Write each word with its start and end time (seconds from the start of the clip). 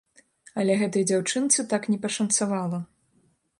Але 0.61 0.77
гэтай 0.83 1.03
дзяўчынцы 1.11 1.67
так 1.75 1.83
не 1.93 2.01
пашанцавала. 2.05 2.83